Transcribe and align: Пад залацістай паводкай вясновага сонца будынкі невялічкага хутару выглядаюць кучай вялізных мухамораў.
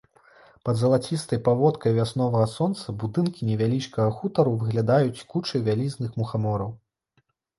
Пад 0.67 0.75
залацістай 0.83 1.39
паводкай 1.47 1.91
вясновага 1.97 2.47
сонца 2.53 2.95
будынкі 3.03 3.41
невялічкага 3.51 4.09
хутару 4.21 4.53
выглядаюць 4.63 5.25
кучай 5.35 5.63
вялізных 5.67 6.17
мухамораў. 6.23 6.71